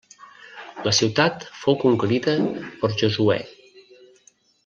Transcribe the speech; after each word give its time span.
La 0.87 0.93
ciutat 0.99 1.45
fou 1.65 1.77
conquerida 1.83 2.35
per 2.81 2.91
Josuè. 3.03 3.39